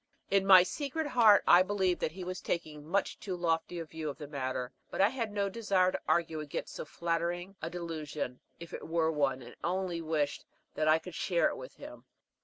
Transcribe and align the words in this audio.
In 0.31 0.47
my 0.47 0.63
secret 0.63 1.05
heart 1.05 1.43
I 1.47 1.61
believed 1.61 1.99
that 2.01 2.13
he 2.13 2.23
was 2.23 2.41
taking 2.41 2.87
much 2.87 3.19
too 3.19 3.35
lofty 3.35 3.77
a 3.77 3.85
view 3.85 4.09
of 4.09 4.17
the 4.17 4.27
matter; 4.27 4.73
but 4.89 4.99
I 4.99 5.09
had 5.09 5.31
no 5.31 5.47
desire 5.47 5.91
to 5.91 6.01
argue 6.07 6.39
against 6.39 6.73
so 6.73 6.85
flattering 6.85 7.55
a 7.61 7.69
delusion, 7.69 8.39
if 8.59 8.73
it 8.73 8.87
were 8.87 9.11
one, 9.11 9.43
and 9.43 9.55
only 9.63 10.01
wished 10.01 10.43
that 10.73 10.87
I 10.87 10.97
could 10.97 11.13
share 11.13 11.49
it 11.49 11.55
with 11.55 11.75
him. 11.75 12.05